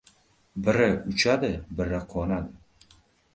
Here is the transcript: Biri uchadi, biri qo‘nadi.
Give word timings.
Biri 0.67 0.87
uchadi, 1.11 1.51
biri 1.83 2.01
qo‘nadi. 2.15 2.91